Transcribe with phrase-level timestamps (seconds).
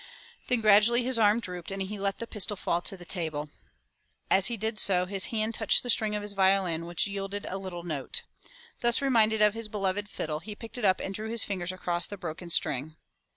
[0.47, 3.49] Then gradually his arm drooped and he let the pistol fall to the table.
[4.31, 7.59] As he did so, his hand touched the string of his violin which yielded a
[7.59, 8.23] little note.
[8.79, 12.07] Thus reminded of his beloved fiddle, he picked it up and drew his fingers across
[12.07, 12.95] the broken string.